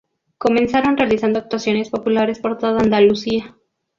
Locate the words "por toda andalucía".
2.39-3.55